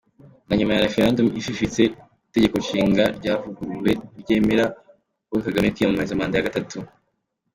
Na 0.47 0.53
nyuma 0.57 0.73
ya 0.75 0.85
Referendum 0.87 1.27
ififitse, 1.39 1.81
Itegekonshinga 2.27 3.03
ryavuguruwe 3.17 3.91
ntiryemerera 4.15 4.67
Paul 5.27 5.41
Kagame 5.47 5.67
kwiyamamariza 5.73 6.19
manda 6.19 6.37
ya 6.37 6.47
gatatu. 6.47 6.77